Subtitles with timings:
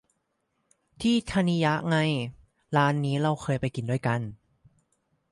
[1.01, 1.97] ที่ธนิยะไง
[2.75, 4.21] ร้านนี้เราเคยไปกินด้วยกัน